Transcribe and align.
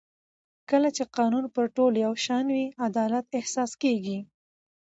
کله 0.69 0.89
چې 0.95 1.03
قانون 1.17 1.45
پر 1.55 1.65
ټولو 1.75 1.97
یو 2.05 2.13
شان 2.25 2.45
وي 2.55 2.65
عدالت 2.87 3.25
احساس 3.39 3.71
کېږي 3.81 4.19